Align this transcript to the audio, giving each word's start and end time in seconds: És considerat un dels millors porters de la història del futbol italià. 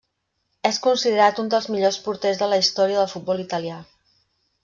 És 0.69 0.79
considerat 0.85 1.41
un 1.43 1.51
dels 1.53 1.67
millors 1.75 1.99
porters 2.07 2.41
de 2.41 2.49
la 2.53 2.59
història 2.63 2.99
del 3.01 3.13
futbol 3.13 3.47
italià. 3.47 3.77